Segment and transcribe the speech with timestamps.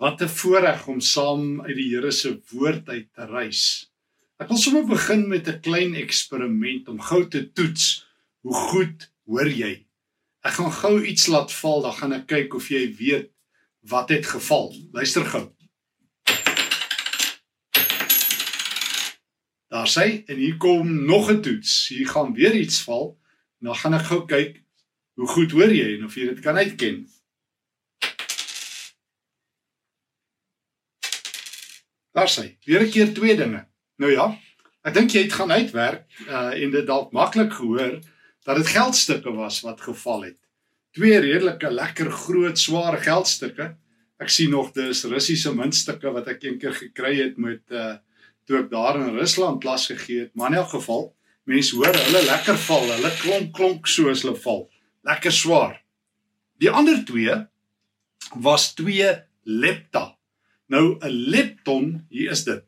[0.00, 3.92] Wat 'n voorreg om saam uit die Here se woord uit te reis.
[4.40, 8.06] Ek wil sommer begin met 'n klein eksperiment om gou te toets
[8.40, 9.86] hoe goed hoor jy.
[10.40, 13.28] Ek gaan gou iets laat val, dan gaan ek kyk of jy weet
[13.80, 14.72] wat het geval.
[14.92, 15.52] Luister gou.
[19.68, 21.88] Daar sê en hier kom nog 'n toets.
[21.88, 23.20] Hier gaan weer iets val.
[23.58, 24.64] Nou gaan ek gou kyk
[25.14, 27.19] hoe goed hoor jy en of jy dit kan uitken.
[32.12, 33.66] Daar sê, weer 'n keer twee dinge.
[33.96, 34.38] Nou ja,
[34.82, 38.00] ek dink jy het gaan uitwerk uh en dit dalk maklik gehoor
[38.44, 40.38] dat dit geldstukke was wat geval het.
[40.92, 43.76] Twee redelike lekker groot swaar geldstukke.
[44.18, 47.96] Ek sien nog dis Russiese muntstukke wat ek eendag gekry het met uh
[48.46, 50.34] toe ek daar in Rusland klas gegee het.
[50.34, 51.14] Maar in elk geval,
[51.44, 54.64] mense hoor hulle lekker val, hulle klonk klonk soos hulle val.
[55.06, 55.76] Lekker swaar.
[56.58, 57.36] Die ander twee
[58.34, 59.12] was twee
[59.44, 60.19] lepta
[60.70, 62.64] Nou 'n lepton, hier is dit.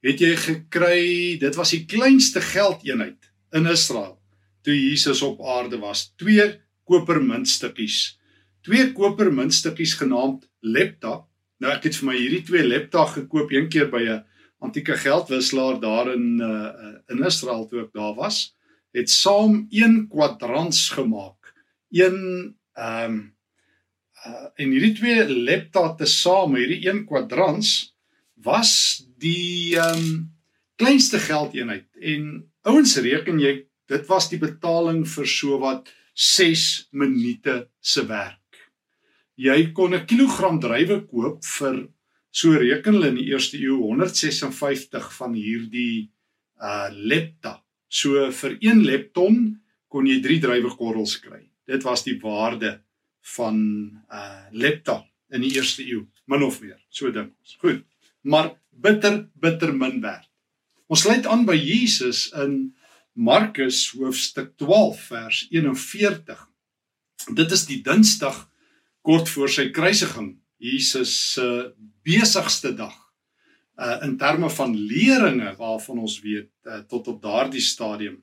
[0.00, 4.20] Het jy gekry, dit was die kleinste geldeenheid in Israel
[4.64, 6.14] toe Jesus op aarde was.
[6.16, 8.18] Twee kopermuntstukkies.
[8.64, 11.26] Twee kopermuntstukkies genaamd lepta.
[11.60, 14.24] Nou ek het vir my hierdie twee lepta gekoop een keer by 'n
[14.58, 16.72] antieke geldwisselaar daar in uh,
[17.12, 18.56] in Israel toe ek daar was.
[18.92, 21.52] Het saam 1 kwadrans gemaak.
[21.90, 23.33] 1 ehm um,
[24.26, 27.94] uh, en hierdie twee lepta te same, hierdie een kwadrans
[28.44, 30.30] was die ehm um,
[30.74, 32.24] kleinste geldeenheid en
[32.66, 33.52] ouens reken jy
[33.86, 38.58] dit was die betaling vir so wat 6 minute se werk.
[39.36, 41.88] Jy kon 'n kilogram druiwe koop vir
[42.30, 46.10] so reken hulle in die eerste eeu 156 van hierdie
[46.58, 47.62] uh lepta.
[47.88, 51.42] So vir 1 lepton kon jy 3 druiwekorrels kry.
[51.66, 52.80] Dit was die waarde
[53.34, 53.56] van
[54.12, 55.00] uh lepta
[55.32, 57.56] in die eerste eeu, min of meer, so dink ons.
[57.62, 57.82] Goed.
[58.22, 60.28] Maar bitter bitter min werd.
[60.86, 62.74] Ons sluit aan by Jesus in
[63.14, 66.42] Markus hoofstuk 12 vers 41.
[67.34, 68.44] Dit is die Dinsdag
[69.04, 71.70] kort voor sy kruisiging, Jesus se uh,
[72.04, 72.94] besigste dag.
[73.74, 78.20] Uh in terme van leringe waarvan ons weet uh, tot op daardie stadium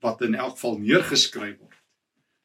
[0.00, 1.75] wat in elk geval neergeskryf word.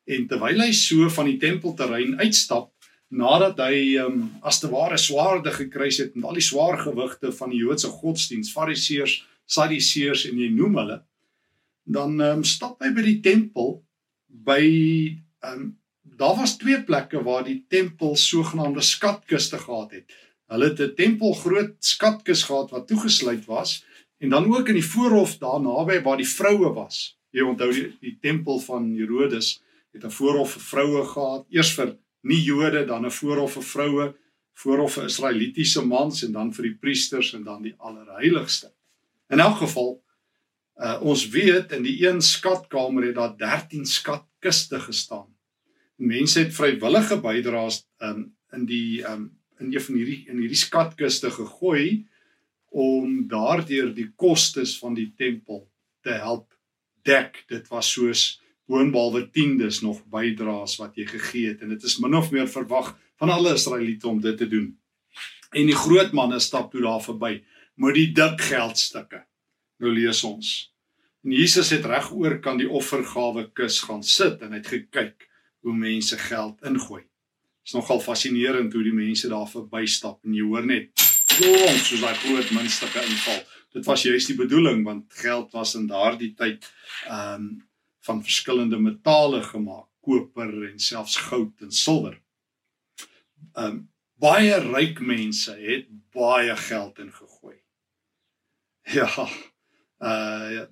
[0.05, 2.71] En terwyl hy so van die tempelterrein uitstap
[3.11, 7.51] nadat hy um, as te ware swaarde gekruis het met al die swaar gewigte van
[7.51, 9.17] die Joodse godsdiens, Fariseërs,
[9.51, 10.97] Sadduseërs en jy noem hulle,
[11.83, 13.81] dan um, stap hy by die tempel
[14.31, 14.63] by
[15.43, 15.73] um,
[16.21, 20.19] daar was twee plekke waar die tempel sogenaamde skatkiste gehad het.
[20.51, 23.83] Hulle het 'n tempel groot skatkis gehad wat toegesluit was
[24.19, 27.17] en dan ook in die voorhof daar naby waar die vroue was.
[27.31, 29.61] Jy onthou die, die tempel van Herodes
[29.93, 34.13] het 'n voorhof vir vroue gehad, eers vir nie Jode, dan 'n voorhof vir vroue,
[34.53, 38.71] voorhof vir Israelitiese mans en dan vir die priesters en dan die allerheiligste.
[39.29, 40.03] In elk geval
[40.81, 45.29] uh, ons weet in die een skatkamer het daar 13 skatkiste gestaan.
[45.95, 49.29] Mense het vrywillige bydraes um, in die um,
[49.59, 52.07] in een van hierdie in hierdie skatkiste gegooi
[52.71, 55.67] om daardeur die kostes van die tempel
[56.01, 56.49] te help
[57.05, 57.43] dek.
[57.47, 58.40] Dit was soos
[58.71, 62.93] boonbehalwe tiendes nog bydraes wat jy gegee het en dit is min of meer verwag
[63.19, 64.71] van alle Israeliete om dit te doen.
[65.51, 67.41] En die groot manne stap toe daar verby
[67.81, 69.25] met die dik geldstukke.
[69.81, 70.71] Nou lees ons.
[71.25, 75.27] En Jesus het reg oor kan die offergawe kus gaan sit en hy het gekyk
[75.61, 77.03] hoe mense geld ingooi.
[77.03, 80.89] Dit is nogal fascinerend hoe die mense daar verbystap en jy hoor net
[81.35, 83.43] klonk soos daai groot muntstukke inval.
[83.71, 86.65] Dit was juist die bedoeling want geld was in daardie tyd
[87.09, 87.51] ehm um,
[88.05, 92.17] van verskillende metale gemaak, koper en selfs goud en silwer.
[93.53, 93.87] Um
[94.21, 97.57] baie ryk mense het baie geld ingegooi.
[98.97, 99.27] Ja.
[99.99, 100.67] Uh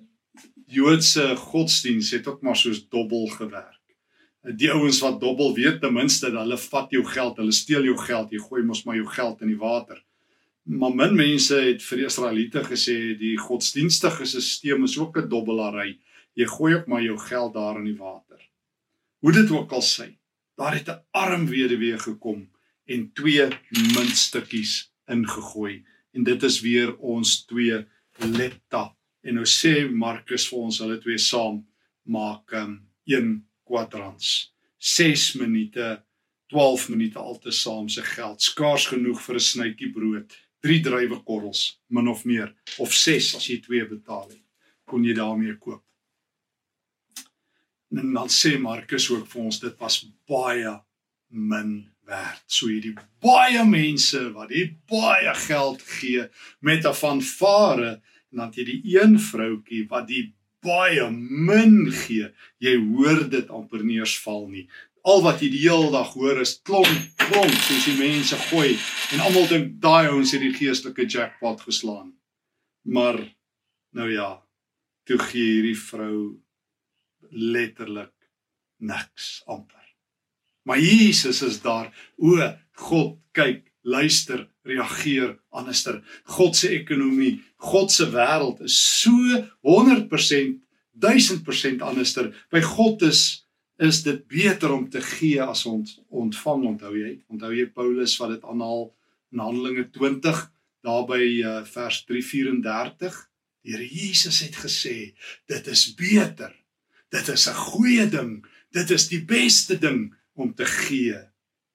[0.70, 3.80] Joodse godsdiens het ook maar soos dobbel gewerk.
[4.54, 7.96] Die ouens wat dobbel weet ten minste dat hulle vat jou geld, hulle steel jou
[7.98, 9.98] geld, jy gooi mos maar jou geld in die water.
[10.62, 15.98] Maar min mense het vir die Israeliete gesê die godsdienstige stelsel is ook 'n dobbelary
[16.34, 18.40] jy gooi op maar jou geld daar in die water.
[19.20, 20.08] Hoe dit ook al sê,
[20.56, 22.48] daar het 'n arm weduwee gekom
[22.86, 23.48] en twee
[23.94, 27.86] muntstukkies ingegooi en dit is weer ons twee
[28.18, 28.96] lepta.
[29.22, 31.66] En nou sê Markus vir ons hulle twee saam
[32.02, 34.54] maak um, 1 kwadrans.
[34.78, 36.04] 6 minute
[36.50, 42.24] 12 minute altesaam se geld skaars genoeg vir 'n snytjie brood, 3 druiwekorrels min of
[42.24, 44.42] meer of 6 as jy twee betaal het
[44.84, 45.84] kon jy daarmee koop.
[47.90, 50.74] En dan sê Markus ook vir ons dit was baie
[51.28, 51.72] min
[52.06, 52.42] werd.
[52.46, 56.26] So hierdie baie mense wat die baie geld gee
[56.60, 57.90] met 'n fanfare
[58.30, 62.30] en dan jy die een vroutjie wat die baie min gee.
[62.58, 64.68] Jy hoor dit amper nie eens val nie.
[65.02, 68.76] Al wat jy die hele dag hoor is klomp klomp soos die mense gooi
[69.12, 72.12] en almal dink daai ouens het die geestelike jackpot geslaan.
[72.82, 73.18] Maar
[73.92, 74.42] nou ja,
[75.04, 76.40] toe gee hierdie vrou
[77.30, 78.14] letterlik
[78.80, 79.84] niks amper.
[80.62, 81.90] Maar Jesus is daar.
[82.16, 82.36] O
[82.72, 86.00] God, kyk, luister, reageer anderster.
[86.24, 89.12] God se ekonomie, God se wêreld is so
[89.62, 90.60] 100%
[91.00, 92.32] 1000% anderster.
[92.52, 93.46] By God is
[93.80, 97.14] is dit beter om te gee as ons ontvang, onthou jy?
[97.32, 98.90] Onthou jy Paulus wat dit aanhaal
[99.32, 100.42] in Handelinge 20
[100.84, 103.16] daarby uh, vers 334?
[103.64, 105.14] Die Here Jesus het gesê,
[105.48, 106.52] dit is beter.
[107.10, 108.46] Dit is 'n goeie ding.
[108.70, 111.18] Dit is die beste ding om te gee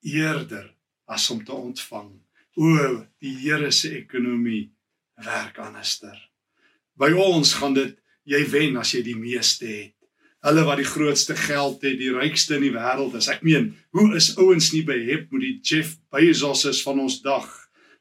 [0.00, 0.74] eerder
[1.04, 2.10] as om te ontvang.
[2.54, 4.72] O, die Here se ekonomie
[5.14, 6.16] werk anderster.
[6.96, 9.92] By ons gaan dit jy wen as jy die meeste het.
[10.46, 13.28] Hulle wat die grootste geld het, die rykste in die wêreld is.
[13.28, 17.48] Ek meen, hoe is ouens nie behep met die Jeff Bezos is van ons dag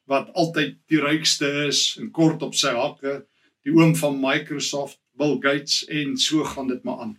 [0.05, 3.23] wat altyd die rykste is en kort op sy hakke,
[3.65, 7.15] die oom van Microsoft, Bill Gates en so gaan dit maar aan.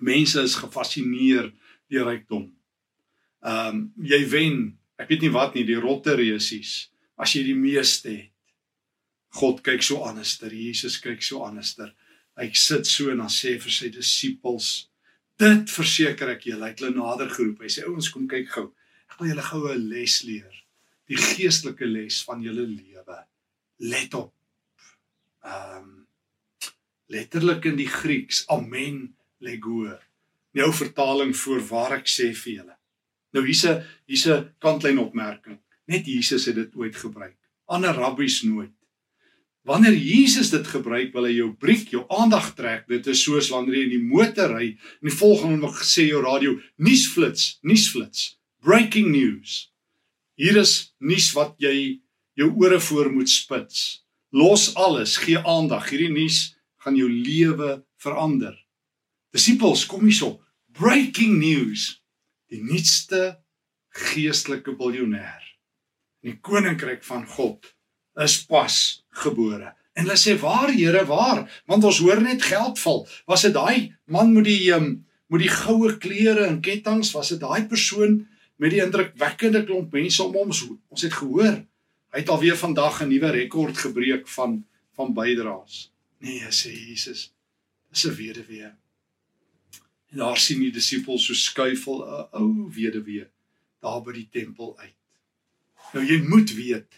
[0.00, 1.50] Mense is gefassineer
[1.90, 2.48] die rykdom.
[3.46, 4.58] Ehm um, jy wen,
[4.98, 6.88] ek weet nie wat nie, die rotte reusies
[7.18, 8.34] as jy die meeste het.
[9.38, 11.92] God kyk so anderster, Jesus kyk so anderster.
[12.38, 14.88] Hy sit so en dan sê vir sy disippels,
[15.38, 17.62] dit verseker ek julle, hy het hulle nader geroep.
[17.62, 18.68] Hy sê ouens kom kyk gou.
[19.10, 20.62] Ek wil julle goue les leer.
[21.08, 23.20] Die geestelike les van julle lewe.
[23.90, 24.34] Let op.
[25.46, 25.94] Ehm um,
[27.08, 29.06] letterlik in die Grieks, amen
[29.38, 29.98] lego
[30.58, 32.76] jou vertaling voor waar ek sê vir julle.
[33.34, 35.58] Nou hier's 'n hier's 'n kantlyn opmerking.
[35.86, 37.36] Net Jesus het dit ooit gebruik.
[37.66, 38.72] Ander rabbies nooit.
[39.64, 42.86] Wanneer Jesus dit gebruik, wil hy jou briek, jou aandag trek.
[42.88, 46.22] Dit is soos wanneer jy in die motor ry en die volgende nog gesê jou
[46.22, 48.38] radio nuusflits, nuusflits.
[48.60, 49.72] Breaking news.
[50.36, 52.00] Hier is nuus wat jy
[52.34, 54.04] jou ore voor moet spits.
[54.30, 55.90] Los alles, gee aandag.
[55.90, 58.56] Hierdie nuus gaan jou lewe verander.
[59.34, 60.40] Disippels, kom hierso.
[60.72, 62.02] Breaking news.
[62.48, 63.38] Die nuutste
[63.92, 65.48] geestelike biljoenêr
[66.22, 67.68] in die koninkryk van God
[68.18, 68.74] is pas
[69.22, 69.74] gebore.
[69.94, 71.62] En hulle sê: "Waar, Here, waar?
[71.66, 73.06] Want ons hoor net geld val.
[73.26, 77.12] Was dit daai man met die um, met die goue klere en kettinge?
[77.12, 78.26] Was dit daai persoon
[78.56, 80.50] met die indrukwekkende klomp mense om hom?
[80.88, 81.64] Ons het gehoor
[82.08, 84.64] hy het alweer vandag 'n nuwe rekord gebreek van
[84.96, 87.32] van bydraes." Nee, sê Jesus.
[87.90, 88.72] Dis 'n weduwee.
[90.08, 93.26] En daar sien die disippels so skuifel 'n ou weduwee
[93.80, 94.96] daar by die tempel uit.
[95.92, 96.88] Nou jy moet weet,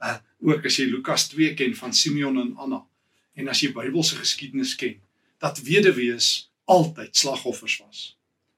[0.00, 2.86] uh, ook as jy Lukas 2 ken van Simeon en Anna
[3.34, 5.00] en as jy Bybelse geskiedenis ken,
[5.38, 8.00] dat weduwees altyd slagoffers was.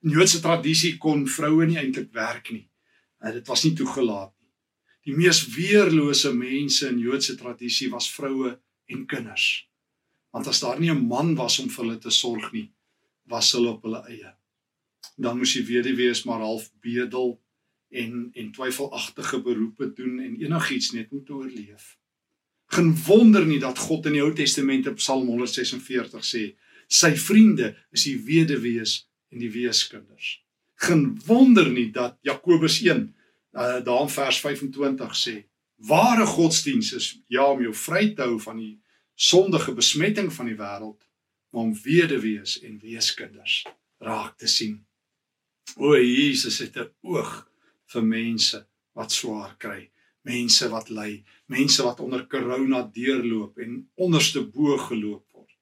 [0.03, 2.67] In Joodse tradisie kon vroue nie eintlik werk nie.
[3.23, 4.49] Uh, dit was nie toegelaat nie.
[5.03, 8.57] Die mees weerlose mense in Joodse tradisie was vroue
[8.91, 9.67] en kinders.
[10.33, 12.71] Want as daar nie 'n man was om vir hulle te sorg nie,
[13.29, 14.33] was hulle op hulle eie.
[15.15, 17.37] Dan moes die weduwees maar half bedel
[17.93, 21.97] en en twyfelagtige beroepe doen en enigiets net om te oorleef.
[22.73, 26.43] Geen wonder nie dat God in die Ou Testament op Psalm 146 sê,
[26.87, 29.03] sy vriende is die weduwees
[29.33, 30.39] en die weeskinders.
[30.81, 33.03] Geen wonder nie dat Jakobus 1
[33.53, 35.35] uh, daar in vers 25 sê,
[35.87, 38.79] ware godsdiens is ja om jou vry te hou van die
[39.13, 41.01] sondige besmetting van die wêreld
[41.53, 43.61] om weduwees en weeskinders
[44.01, 44.79] raak te sien.
[45.77, 47.49] O Jesus het 'n oog
[47.93, 48.65] vir mense
[48.97, 49.91] wat swaar kry,
[50.25, 55.53] mense wat ly, mense wat onder korona deurloop en onderste bo geloop word.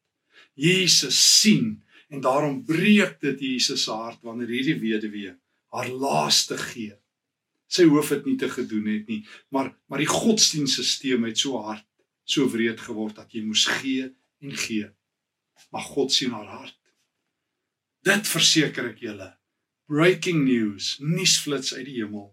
[0.54, 5.36] Jesus sien en daarom breek dit Jesus se hart wanneer hierdie weduwee
[5.72, 6.96] haar laaste gee.
[7.68, 11.88] Sy hoef dit nie te gedoen het nie, maar maar die godsdienstelsel het so hard,
[12.24, 14.92] so wreed geword dat jy moes gee en gee
[15.70, 16.80] maar God sien haar hart.
[18.02, 19.30] Dit verseker ek julle.
[19.92, 22.32] Breaking news, nuusflits uit die hemel.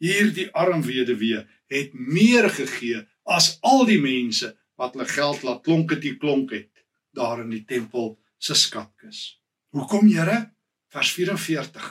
[0.00, 5.94] Hierdie arm weduwee het meer gegee as al die mense wat hulle geld laat klonk
[5.94, 6.70] het, klonk het
[7.14, 9.40] daar in die tempel se skatkis.
[9.74, 10.54] Hoekom, Here?
[10.92, 11.86] Vers 44.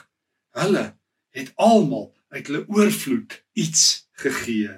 [0.60, 0.86] Hulle
[1.36, 4.74] het almal uit hulle oorvloed iets gegee.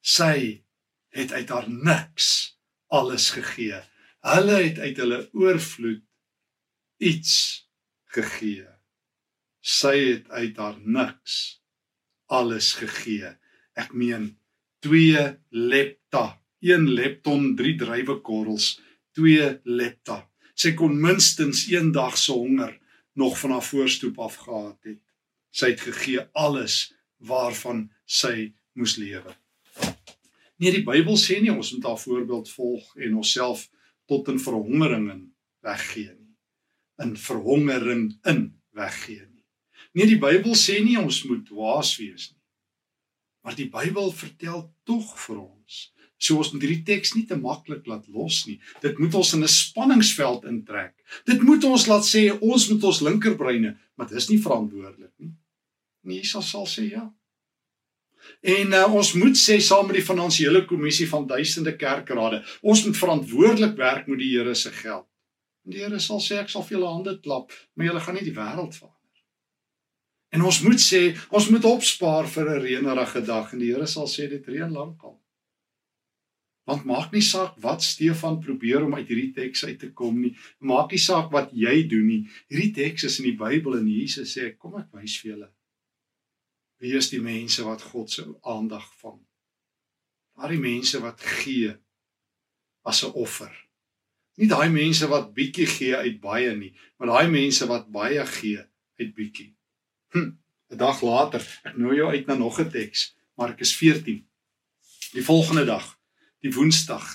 [0.00, 0.64] Sy
[1.12, 2.56] het uit haar niks
[2.88, 3.80] alles gegee.
[4.20, 6.02] Hulle het uit hulle oorvloed
[7.00, 7.34] iets
[8.12, 8.66] gegee.
[9.64, 11.62] Sy het uit haar niks
[12.28, 13.32] alles gegee.
[13.80, 14.34] Ek meen
[14.84, 15.24] 2
[15.56, 18.74] lepta, 1 lepton, 3 druiwekorrels,
[19.16, 20.20] 2 lepta.
[20.52, 22.76] Sy kon minstens een dag se honger
[23.16, 25.00] nog van haar voorstoep af gehad het.
[25.50, 26.92] Sy het gegee alles
[27.24, 29.32] waarvan sy moes lewe.
[30.60, 33.70] Nee, die Bybel sê nie ons moet haar voorbeeld volg en onsself
[34.10, 35.06] tot in verhongering
[35.64, 36.34] weggee nie.
[37.04, 38.42] In verhongering in
[38.76, 39.46] weggee nie.
[39.94, 42.42] Nee, die Bybel sê nie ons moet waas wees nie.
[43.46, 45.86] Maar die Bybel vertel tog vir ons
[46.20, 48.58] So ons moet hierdie teks nie te maklik laat los nie.
[48.84, 50.92] Dit moet ons in 'n spanningsveld intrek.
[51.24, 55.32] Dit moet ons laat sê ons moet ons linkerbreine, maar dis nie verantwoordelik nie.
[56.04, 57.10] Nee, Jesus sal sê ja.
[58.40, 62.96] En uh, ons moet sê saam met die finansiële kommissie van duisende kerkrade, ons moet
[62.96, 65.06] verantwoordelik werk met die Here se geld.
[65.64, 68.26] En die Here sal sê ek sal vir julle hande klap, maar julle gaan nie
[68.26, 68.96] die wêreld verander.
[70.30, 71.02] En ons moet sê
[71.34, 75.18] ons moet opspaar vir 'n reënerige dag en die Here sal sê dit reën lankal.
[76.70, 80.36] Want maak nie saak wat Stefan probeer om uit hierdie teks uit te kom nie.
[80.60, 82.28] Maak nie saak wat jy doen nie.
[82.48, 85.48] Hierdie teks is in die Bybel en Jesus sê kom ek wys vir julle.
[86.80, 89.20] Wie is die mense wat God se aandag vang?
[90.36, 91.74] Daardie mense wat gee
[92.82, 93.52] as 'n offer.
[94.36, 98.64] Nie daai mense wat bietjie gee uit baie nie, maar daai mense wat baie gee
[98.98, 99.54] uit bietjie.
[100.12, 100.32] Hm,
[100.70, 104.26] 'n Dag later, ek nooi jou uit na nog 'n teks, Markus 14.
[105.12, 106.00] Die volgende dag
[106.40, 107.06] die Woensdag,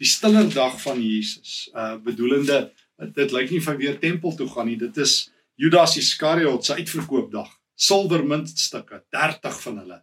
[0.00, 1.68] die stiller dag van Jesus.
[1.74, 2.70] Uh bedoelende
[3.16, 4.78] dit lyk nie van weer tempel toe gaan nie.
[4.80, 7.59] Dit is Judas Iskariot se uitverkoopdag.
[7.80, 9.98] Silwermuntstukke, 30 van hulle.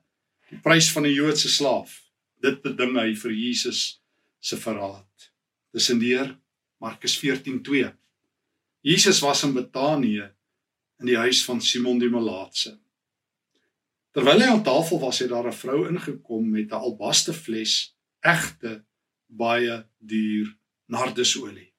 [0.50, 1.92] Die prys van 'n Joodse slaaf.
[2.42, 4.02] Dit beding hy vir Jesus
[4.40, 5.30] se verraad.
[5.74, 6.38] Dis in deur
[6.82, 7.94] Markus 14:2.
[8.82, 10.32] Jesus was in Betanië
[11.00, 12.80] in die huis van Simon die Melaatse.
[14.12, 18.86] Terwyl hy aan tafel was, het daar 'n vrou ingekom met 'n albaste fles egte
[19.28, 20.58] baie duur
[20.88, 21.74] nardusolie.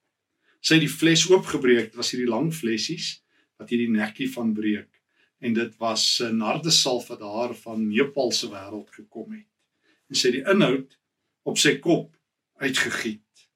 [0.61, 3.23] Sy het die fles oopgebreek, dit was hierdie lang flessies
[3.57, 4.98] wat hierdie nekkie van breek
[5.39, 9.47] en dit was 'n nardesalf wat daar van Nepal se wêreld gekom het.
[10.09, 10.99] En sy het die inhoud
[11.43, 12.17] op sy kop
[12.59, 13.49] uitgegiet.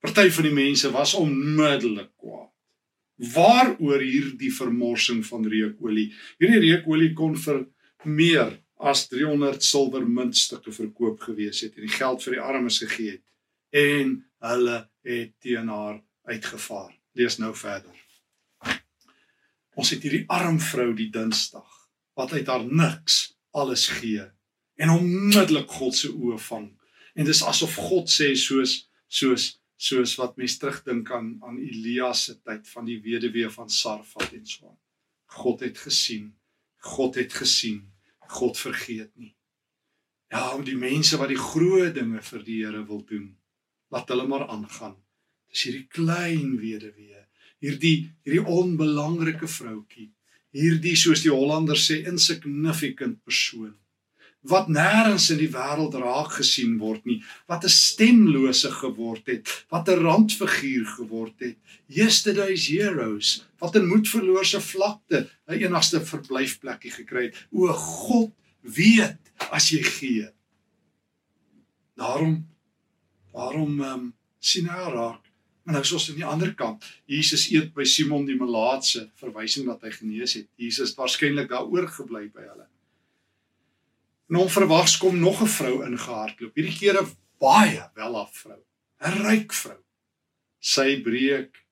[0.00, 2.52] Party van die mense was onmiddellik kwaad.
[3.16, 6.12] Waaroor hierdie vermorsing van reukolie?
[6.38, 7.66] Hierdie reukolie kon vir
[8.04, 13.16] meer as 300 silwer muntstukke verkoop gewees het en die geld vir die armes gegee
[13.16, 13.24] het
[13.76, 16.92] en hulle het teen haar uitgevaar.
[17.16, 18.05] Lees nou verder.
[19.76, 21.68] Ons het hierdie arm vrou die Dinsdag
[22.16, 24.24] wat uit haar niks alles gee
[24.80, 26.70] en onmiddellik God se oë vang.
[27.16, 32.38] En dis asof God sê soos soos soos wat mens terugdink aan aan Elia se
[32.40, 34.80] tyd van die weduwee van Sarfat en so aan.
[35.36, 36.32] God het gesien.
[36.80, 37.84] God het gesien
[38.26, 39.34] God vergeet nie.
[40.30, 43.28] Ja, om die mense wat die groot dinge vir die Here wil doen,
[43.94, 44.96] laat hulle maar aangaan.
[45.50, 47.15] Dis hierdie klein weduwee,
[47.66, 47.96] hierdie
[48.26, 50.10] hierdie onbelangrike vroutkie,
[50.54, 53.74] hierdie soos die Hollanders sê insignificant persoon
[54.46, 57.18] wat nêrens in die wêreld raak gesien word nie,
[57.50, 61.56] wat 'n stemlose geword het, wat 'n randfiguur geword het.
[61.88, 67.46] Yesterday's heroes, wat in moedverloorse vlakte 'n enigste verblyfplekkie gekry het.
[67.52, 68.32] O God,
[68.62, 69.18] weet
[69.50, 70.28] as jy gee.
[71.96, 72.46] Daarom
[73.32, 75.25] daarom um, sien hy raak.
[75.66, 79.82] Maar nou soos aan die ander kant, Jesus eet by Simon die Melaatse, verwysing dat
[79.82, 80.46] hy genees het.
[80.54, 82.68] Jesus het waarskynlik daar oorgebly by hulle.
[84.30, 86.54] En onverwags kom nog 'n vrou ingehardloop.
[86.54, 87.10] Hierdie keer 'n
[87.42, 88.62] baie welaf vrou,
[89.02, 89.78] 'n ryk vrou.
[90.60, 91.66] Sy breek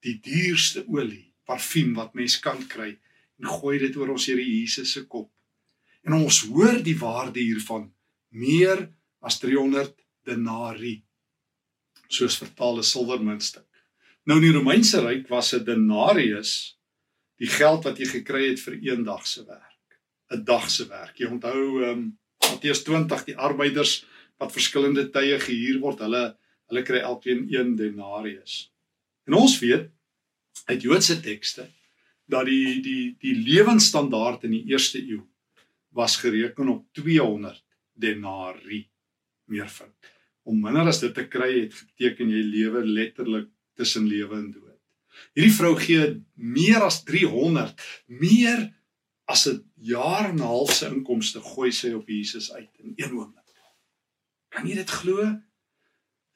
[0.00, 2.98] die duurste olie, parfuum wat mens kan kry
[3.38, 5.30] en gooi dit oor ons Here Jesus se kop.
[6.02, 7.92] En ons hoor die waarde hiervan
[8.28, 8.88] meer
[9.20, 11.02] as 300 denari.
[12.08, 13.68] Soos vertaal 'n silwermuntstuk.
[14.24, 16.78] Nou in die Romeinse ryk was 'n denarius
[17.38, 20.00] die geld wat jy gekry het vir een dag se werk.
[20.30, 21.18] 'n dag se werk.
[21.18, 22.18] Jy onthou ehm um,
[22.50, 24.04] Matteus 20 die arbeiders
[24.38, 26.36] wat verskillende tye gehuur word, hulle
[26.68, 28.70] hulle kry elkeen 1 denarius.
[29.26, 29.90] En ons weet
[30.68, 31.68] uit Joodse tekste
[32.28, 35.22] dat die die die lewensstandaard in die eerste eeu
[35.96, 38.84] was gereken op 200 denari
[39.44, 40.17] meervoud.
[40.48, 44.64] Om minder as dit te kry het beteken jy lewe letterlik tussen lewe en dood.
[45.36, 48.68] Hierdie vrou gee meer as 300 meer
[49.28, 53.12] as 'n jaar en 'n half se inkomste gooi sy op Jesus uit in een
[53.12, 53.44] oomblik.
[54.48, 55.16] Kan jy dit glo?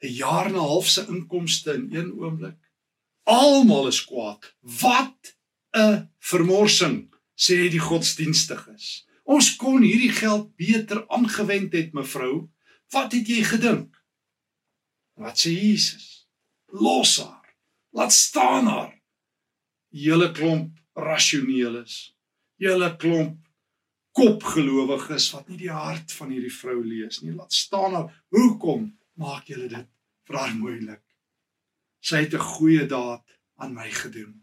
[0.03, 2.59] 'n Jaar en 'n half se inkomste in een oomblik.
[3.23, 4.55] Almal is kwaad.
[4.61, 5.37] Wat
[5.73, 9.07] 'n vermorsing, sê die godsdienstiges.
[9.23, 12.49] Ons kon hierdie geld beter aangewend het, mevrou.
[12.91, 14.02] Wat het jy gedink?
[15.19, 16.27] Wat sê Jesus?
[16.73, 17.55] Los haar.
[17.93, 18.93] Laat staan haar.
[19.89, 22.13] Julle klomp rasioneeles.
[22.57, 23.39] Julle klomp
[24.13, 27.33] kopgelowiges wat nie die hart van hierdie vrou lees nie.
[27.33, 28.09] Laat staan haar.
[28.33, 28.89] Hoekom
[29.21, 29.89] maak julle dit
[30.27, 31.03] vir haar moeilik?
[32.03, 33.23] Sy het 'n goeie daad
[33.57, 34.41] aan my gedoen.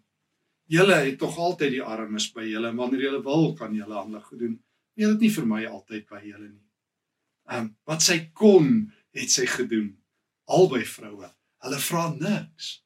[0.71, 4.23] Julle het tog altyd die armes by julle, wanneer julle wil kan julle aan hulle
[4.23, 4.63] gedoen.
[4.95, 6.67] Jy het nie vir my altyd by julle nie.
[7.51, 10.00] Ehm um, wat sy kon, het sy gedoen.
[10.51, 11.31] Albei vroue.
[11.65, 12.81] Hulle vra niks.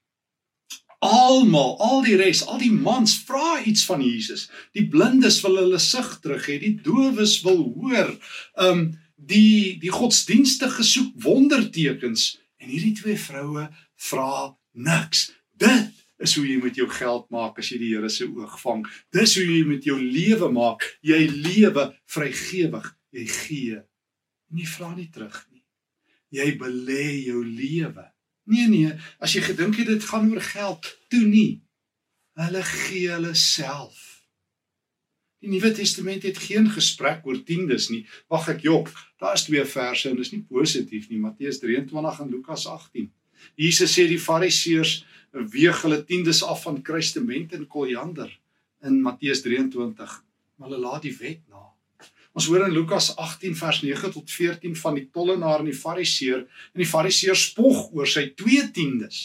[1.04, 4.47] Almal, al die res, al die mans vra iets van Jesus.
[4.76, 8.14] Die blindes wil hulle sig terug hê, die dowes wil hoor.
[8.56, 13.68] Um, die die godsdienstige soek wondertekens en hierdie twee vroue
[14.09, 15.28] vra niks.
[15.61, 15.92] Dit
[16.25, 18.85] is hoe jy met jou geld maak as jy die Here se oog vang.
[19.14, 20.87] Dis hoe jy met jou lewe maak.
[21.04, 22.92] Jy lewe vrygewig.
[23.14, 23.83] Jy gee.
[24.50, 25.54] En jy vra nie terug nie.
[26.35, 28.09] Jy belê jou lewe.
[28.50, 28.91] Nee nee,
[29.23, 31.62] as jy gedink het dit gaan oor geld, toe nie.
[32.37, 34.00] Hulle gee hulle self.
[35.45, 38.03] Die Nuwe Testament het geen gesprek oor tiendes nie.
[38.33, 38.88] Wag ek jok,
[39.21, 43.11] daar is twee verse en dis nie positief nie, Matteus 23 en Lukas 18.
[43.61, 45.03] Jesus sê die Fariseërs
[45.53, 48.33] weeg hulle tiendes af van kruistement en koljander
[48.85, 50.17] in Matteus 23,
[50.57, 51.74] maar hulle laat die wet na.
[52.35, 56.41] Ons hoor in Lukas 18 vers 9 tot 14 van die tollenaar en die fariseer
[56.43, 59.21] en die fariseer spog oor sy twee tiendes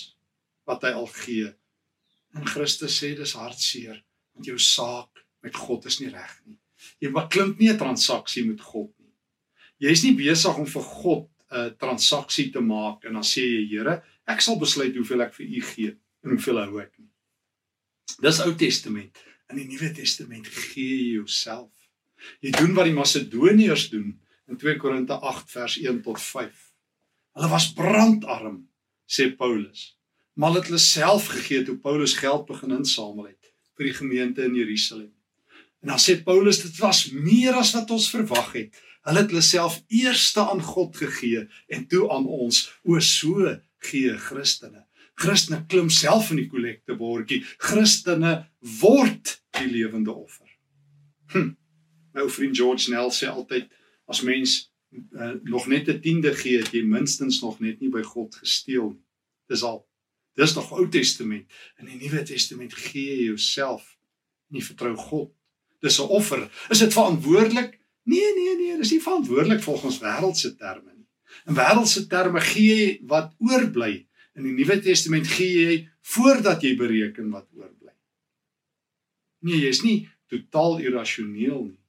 [0.70, 1.50] wat hy al gee.
[2.38, 3.98] En Christus sê dis hartseer
[4.38, 6.60] want jou saak met God is nie reg nie.
[7.02, 9.14] Jy beklink nie 'n transaksie met God nie.
[9.80, 14.04] Jy's nie besig om vir God 'n transaksie te maak en dan sê jy Here,
[14.28, 17.10] ek sal besluit hoeveel ek vir u gee en hoeveel hou ek nie.
[18.22, 19.18] Dis Ou Testament.
[19.50, 21.72] In die Nuwe Testament gee jy jouself
[22.44, 24.12] Jy doen wat die Macedoniërs doen
[24.50, 26.66] in 2 Korinte 8 vers 1 tot 5.
[27.38, 28.64] Hulle was brandarm,
[29.06, 29.94] sê Paulus.
[30.34, 34.44] Maar hulle het hulle self gegee toe Paulus geld begin insamel het vir die gemeente
[34.44, 35.12] in Jerusalem.
[35.84, 38.80] En dan sê Paulus dit was meer as wat ons verwag het.
[39.08, 42.66] Hulle het hulle self eerste aan God gegee en toe aan ons.
[42.84, 43.48] O so
[43.90, 44.84] gee Christene.
[45.20, 47.42] Christene klim self in die kollektebordjie.
[47.64, 48.34] Christene
[48.80, 50.48] word die lewende offer.
[51.34, 51.56] Hm.
[52.20, 53.70] Ou vriend George Nell sê altyd
[54.10, 54.56] as mens
[55.14, 58.90] uh, nog net 'n tiende gee, het jy minstens nog net nie by God gesteel
[58.94, 59.06] nie.
[59.48, 59.82] Dis al.
[60.34, 61.46] Dis nog Ou Testament.
[61.80, 63.98] In die Nuwe Testament gee jy jouself
[64.50, 65.32] en jy vertrou God.
[65.82, 66.50] Dis 'n offer.
[66.70, 67.80] Is dit verantwoordelik?
[68.04, 71.08] Nee, nee, nee, dis nie verantwoordelik volgens wêreldse terme nie.
[71.46, 74.08] In wêreldse terme gee jy wat oorbly.
[74.36, 77.94] In die Nuwe Testament gee jy voordat jy bereken wat oorbly.
[79.40, 81.80] Nee, jy's nie totaal irrasioneel nie.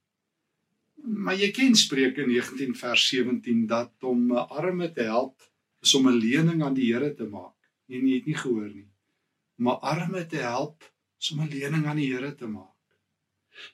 [1.03, 5.41] Maar jy ken Spreuke 19 vers 17 dat om 'n arme te help
[5.81, 7.57] is om 'n lening aan die Here te maak.
[7.87, 8.91] Nee, jy het nie gehoor nie.
[9.59, 12.77] Om 'n arme te help is om 'n lening aan die Here te maak.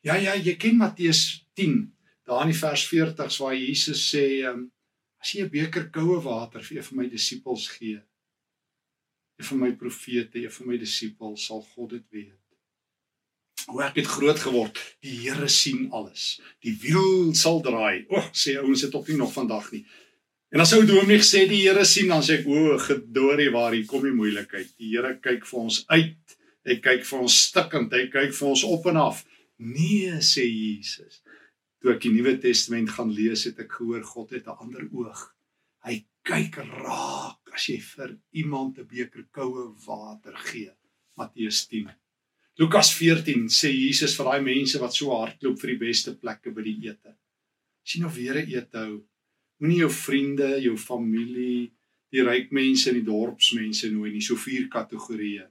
[0.02, 4.72] Ja ja, jy ken Matteus 10, daar in die vers 40s waar Jesus sê, um,
[5.18, 8.02] as jy 'n beker koue water vir een van my disippels gee,
[9.36, 12.45] een van my profete, een van my disippels, sal God dit weet
[13.66, 14.78] hoe ek het groot geword.
[15.04, 16.36] Die Here sien alles.
[16.64, 18.06] Die wiel sal draai.
[18.08, 19.82] O, oh, sê ouens dit op nie nog vandag nie.
[20.54, 23.86] En as ou Dominee sê die Here sien, dan sê ek o, gedorie waar hier
[23.90, 24.70] kom die moeilikheid.
[24.78, 26.36] Die Here kyk vir ons uit.
[26.66, 27.94] Hy kyk vir ons stikkend.
[27.94, 29.22] Hy kyk vir ons op en af.
[29.62, 31.22] Nee, sê Jesus.
[31.82, 35.20] Toe ek die Nuwe Testament gaan lees, het ek gehoor God het 'n ander oog.
[35.86, 40.72] Hy kyk raak as jy vir iemand 'n beker koue water gee.
[41.16, 41.90] Matteus 10
[42.58, 46.62] Lukas 14 sê Jesus vir daai mense wat so hardloop vir die beste plekke by
[46.64, 47.12] die ete.
[47.84, 48.94] Sien of weer 'n ete hou.
[49.60, 51.72] Moenie jou vriende, jou familie,
[52.12, 55.46] die ryk mense en die dorpsmense nooi nie, so vier kategorieë.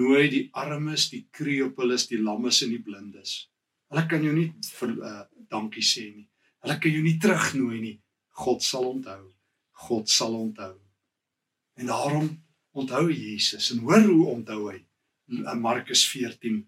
[0.00, 3.50] Nooi die armes, die krepeles, die lammes en die blindes.
[3.90, 6.28] Hulle kan jou nie vir uh, dankie sê nie.
[6.64, 8.00] Hulle kan jou nie terugnooi nie.
[8.30, 9.34] God sal onthou.
[9.72, 10.80] God sal onthou.
[11.76, 12.32] En daarom
[12.72, 14.86] onthou Jesus en hoor hoe onthou hy in
[15.26, 16.64] Markus 14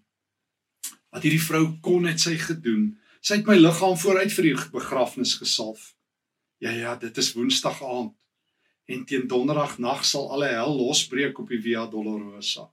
[1.13, 2.91] wat hierdie vrou kon het sy gedoen.
[3.25, 5.93] Sy het my liggaam vooruit vir die begrafnis gesalf.
[6.61, 8.13] Ja ja, dit is Woensdag aand.
[8.87, 12.67] En teen Donderdag nag sal alle hel losbreek op die Via Dolorosa.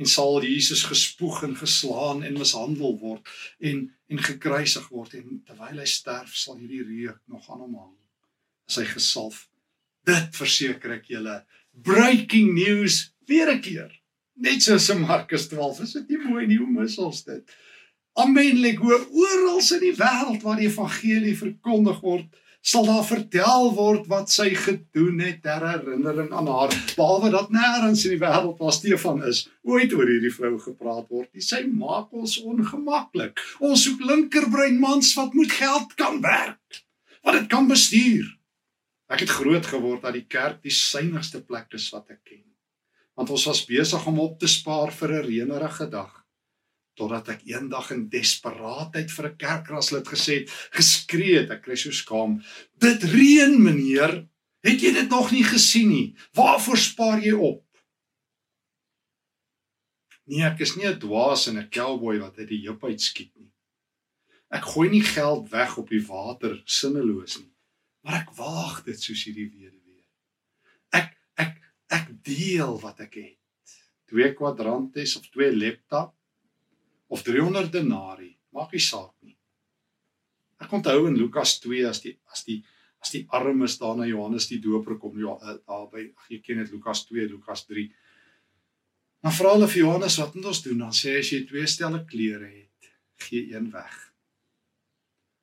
[0.00, 3.26] En sal Jesus gespoeg en geslaan en mishandel word
[3.58, 7.96] en en gekruisig word en terwyl hy sterf sal hierdie reuk nog aan hom hang.
[8.66, 9.44] As hy gesalf.
[10.06, 11.36] Dit verseker ek julle.
[11.70, 13.99] Breaking news weer 'n keer.
[14.40, 17.58] Net soos in Markus 12, is dit nie mooi nie hoe mis ons dit.
[18.20, 18.62] Amen.
[18.80, 22.24] Hoor oral in die wêreld waar die evangelie verkondig word,
[22.60, 26.72] sal daar vertel word wat sy gedoen het ter herinnering aan haar.
[26.96, 31.28] Behalwe dat nêrens in die wêreld waar Stefan is, ooit oor hierdie vrou gepraat word.
[31.36, 33.40] Die sy maak ons ongemaklik.
[33.60, 36.84] Ons soek linkerbrein mans wat moet geld kan werk.
[37.20, 38.24] Wat dit kan bestuur.
[39.12, 42.49] Ek het groot geword dat die kerk die suiwigste plek is wat ek ken.
[43.20, 46.12] Want ons was besig om op te spaar vir 'n reënerige dag
[46.96, 51.90] totdat ek eendag in desperaatheid vir 'n kerkraslid gesê het, geskree het, ek kry so
[51.90, 52.40] skaam.
[52.78, 54.26] Dit reën, meneer.
[54.64, 56.14] Het jy dit nog nie gesien nie?
[56.32, 57.64] Waarvoor spaar jy op?
[60.24, 63.36] Nee, ek is nie 'n dwaas en 'n cowboy wat uit die heup uit skiet
[63.36, 63.52] nie.
[64.50, 67.52] Ek gooi nie geld weg op die water sinneloos nie,
[68.02, 69.79] maar ek waag dit soos hierdie weduwee.
[71.90, 73.36] Ek deel wat ek het.
[74.10, 76.08] 2 kwadrantes of 2 lepta
[77.10, 79.36] of 300 denari, maak nie saak nie.
[80.60, 82.60] Ek onthou in Lukas 2 as die as die
[83.00, 86.40] as die armes daar na Johannes die Doper kom, ja, eh, daar by ag jy
[86.44, 87.86] ken dit Lukas 2, Lukas 3.
[89.24, 90.82] Dan vra hulle vir Johannes wat moet ons doen?
[90.84, 92.90] Dan sê hy as jy twee stelle klere het,
[93.24, 93.96] gee een weg.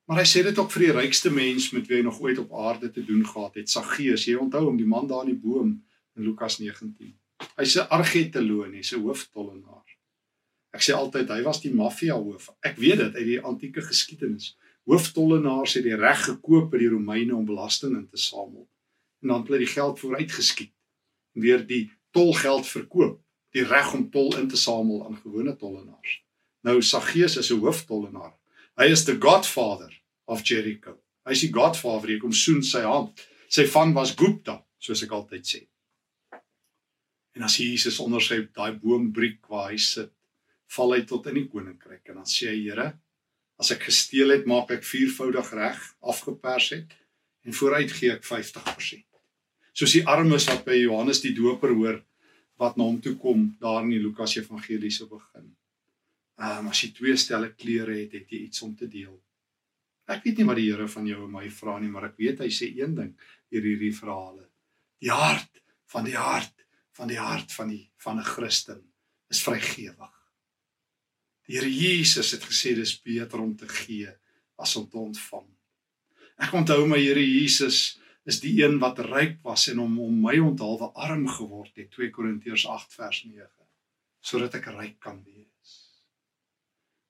[0.06, 2.54] Maar hy sê dit ook vir die rykste mens met wie hy nog ooit op
[2.54, 4.28] aarde te doen gehad het, Saggeus.
[4.30, 5.74] Jy onthou hom, die man daar in die boom
[6.18, 7.14] in Lukas 19.
[7.56, 9.86] Hy's 'n argeteloon, hy's 'n hooftollenaar.
[10.74, 12.50] Ek sê altyd hy was die maffia hoof.
[12.62, 14.56] Ek weet dit uit die antieke geskiedenis.
[14.86, 18.68] Hooftollenaars het die reg gekoop by die Romeine om belasting in te samel.
[19.22, 20.74] En dan het hulle die geld vooruitgeskiet
[21.36, 23.22] en weer die tolgeld verkoop,
[23.54, 26.22] die reg om tol in te samel aan gewone tollenaars.
[26.64, 28.34] Nou Saggeus is 'n hooftollenaar.
[28.78, 30.98] Hy is the godfather of Jericho.
[31.26, 33.28] Hy is die godfather, hy kom soen sy hand.
[33.50, 35.68] Sy van was Gupta, soos ek altyd sê.
[37.38, 40.10] En as Jesus onder sy daai boombriek waar hy sit,
[40.74, 42.88] val hy tot in die koninkryk en dan sê hy Here
[43.62, 45.78] as ek gesteel het maak ek viervoudig reg
[46.14, 46.96] afgepers het
[47.46, 49.06] en vooruit gee ek 50%.
[49.78, 52.02] Soos die armes wat by Johannes die Doper hoor
[52.58, 55.54] wat na hom toe kom daar in die Lukas Evangelie se begin.
[56.42, 59.14] Ehm um, as jy twee stelle klere het, het jy iets om te deel.
[60.10, 62.42] Ek weet nie wat die Here van jou en my vra nie, maar ek weet
[62.46, 63.14] hy sê een ding
[63.54, 64.48] deur hierdie verhale.
[65.02, 65.62] Die hart
[65.94, 66.57] van die hart
[66.98, 68.82] van die hart van die van 'n Christen
[69.30, 70.14] is vrygewig.
[71.48, 74.10] Die Here Jesus het gesê dis beter om te gee
[74.58, 75.48] as om te ontvang.
[76.38, 80.38] Ek onthou my Here Jesus is die een wat ryk was en om om my
[80.40, 83.48] onthaalwe arm geword het 2 Korintiërs 8 vers 9
[84.28, 85.76] sodat ek ryk kan wees.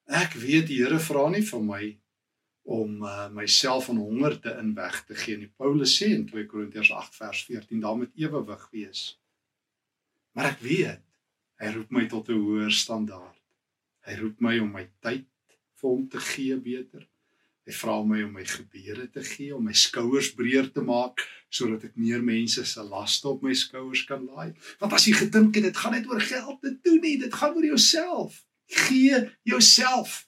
[0.06, 1.98] Ek weet die Here vra nie van my
[2.68, 5.50] om uh, myself aan honger te inweg te gee nie.
[5.58, 9.18] Paulus sê in 2 Korintiërs 8 vers 14 daar moet ewewig wees.
[10.38, 11.02] Maar ek weet
[11.58, 13.38] hy roep my tot 'n hoër standaard.
[14.06, 15.26] Hy roep my om my tyd
[15.82, 17.08] vir hom te gee beter.
[17.66, 21.88] Hy vra my om my gebede te gee, om my skouers breër te maak sodat
[21.88, 24.54] ek meer mense se laste op my skouers kan laai.
[24.80, 27.56] Want as jy gedink het dit gaan net oor geld, dit doen nie, dit gaan
[27.56, 28.46] oor jouself.
[28.68, 30.28] Gee jouself.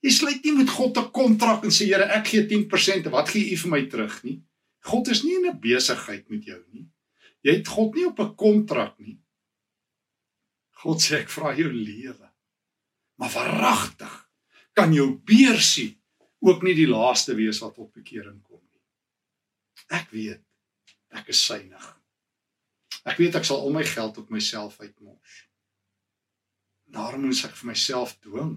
[0.00, 3.50] Jy sluit nie met God 'n kontrak en sê Here, ek gee 10%, wat gee
[3.52, 4.42] U vir my terug nie?
[4.80, 6.86] God is nie in 'n besigheid met jou nie.
[7.42, 9.18] Jy het God nie op 'n kontrak nie.
[10.80, 12.30] God sê ek vra jou lewe
[13.20, 14.14] maar verragtig
[14.72, 15.92] kan jou beursie
[16.40, 18.80] ook nie die laaste wees wat op bekering kom nie.
[19.92, 20.40] Ek weet
[21.12, 21.84] ek is synig.
[23.04, 25.36] Ek weet ek sal al my geld op myself uitmors.
[26.90, 28.56] Daarom moet ek vir myself dwing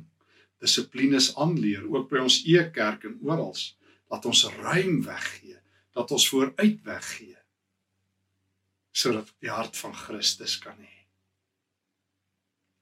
[0.63, 3.51] dissiplines aanleer ook by ons e-kerk en oral
[4.13, 5.57] dat ons ruim weggee,
[5.91, 7.35] dat ons vooruit weggee
[8.93, 11.02] sodat die hart van Christus kan hê.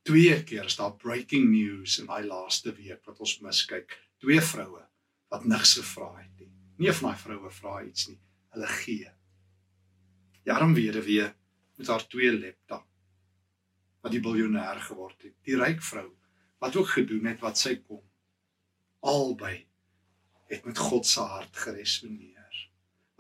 [0.08, 3.94] Twee keer is daar breaking news in daai laaste week wat ons miskyk.
[4.22, 4.82] Twee vroue
[5.30, 6.50] wat niks gevra het nie.
[6.82, 8.18] Nie van daai vroue vra iets nie.
[8.56, 9.12] Hulle gee.
[10.42, 11.28] Die arm weduwee
[11.78, 12.82] met haar twee lepta
[14.02, 15.36] wat die biljoenêr geword het.
[15.46, 16.10] Die ryk vrou
[16.62, 18.02] wat ook gedoen het wat sy kon.
[19.06, 19.68] Albei
[20.50, 22.58] het met God se hart geresoneer.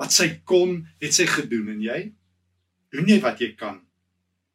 [0.01, 2.01] Wat sy kon, het sy gedoen en jy
[2.91, 3.79] doen jy wat jy kan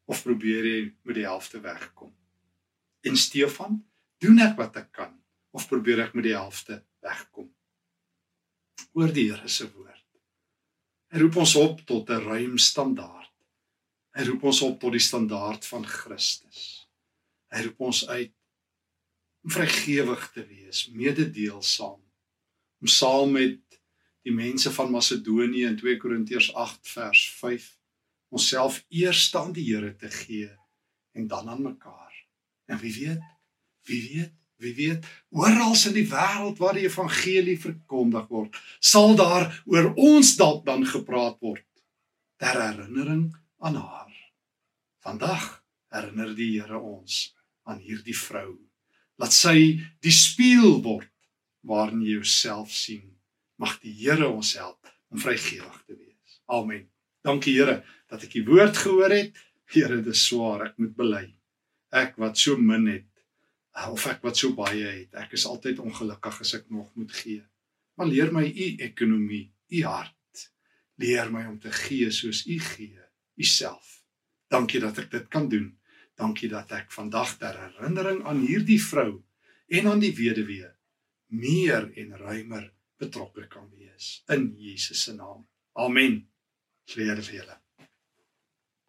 [0.07, 2.13] of probeer jy met die helfte wegkom?
[3.07, 3.81] En Stefan,
[4.23, 5.13] doen ek wat ek kan
[5.57, 7.51] of probeer ek met die helfte wegkom?
[8.97, 10.03] Oor die Here se woord.
[11.13, 13.33] Hy roep ons op tot 'n ruim standaard.
[14.17, 16.89] Hy roep ons op tot die standaard van Christus.
[17.53, 18.33] Hy roep ons uit
[19.45, 22.01] om vrygewig te wees, mededeelsaam,
[22.81, 23.61] om saam met
[24.27, 27.69] die mense van Macedonië in 2 Korintiërs 8 vers 5
[28.29, 30.51] onsself eers aan die Here te gee
[31.17, 32.13] en dan aan mekaar.
[32.67, 33.23] En wie weet,
[33.87, 39.51] wie weet, Wie weet, oral in die wêreld waar die evangelie verkondig word, sal daar
[39.69, 41.65] oor ons dalk dan gepraat word
[42.41, 43.29] ter herinnering
[43.61, 44.15] aan haar.
[45.05, 45.45] Vandag
[45.93, 47.37] herinner die Here ons
[47.69, 48.57] aan hierdie vrou.
[49.21, 49.59] Laat sy
[50.05, 51.13] die spieël word
[51.67, 53.05] waarin jy jouself sien.
[53.61, 56.41] Mag die Here ons help om vrygewig te wees.
[56.49, 56.89] Amen.
[57.27, 59.35] Dankie Here dat ek die woord gehoor het.
[59.75, 61.25] Here, dit is swaar, ek moet bely.
[61.91, 63.13] Ek wat so min het
[63.91, 65.17] of ek wat so baie het.
[65.19, 67.43] Ek is altyd ongelukkig as ek nog moet gee.
[67.99, 70.47] Maar leer my u ekonomie, u hart.
[71.03, 73.03] Leer my om te gee soos u gee,
[73.37, 74.01] u self.
[74.49, 75.73] Dankie dat ek dit kan doen.
[76.17, 79.19] Dankie dat ek vandag ter herinnering aan hierdie vrou
[79.67, 80.71] en aan die weduwee
[81.35, 82.71] meer en ruimer
[83.03, 85.45] betrokke kan wees in Jesus se naam.
[85.75, 86.23] Amen.
[86.87, 87.57] Vrede vir julle.